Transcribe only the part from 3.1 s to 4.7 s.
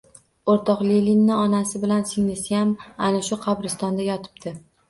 ana shu qabristonda yotibdi.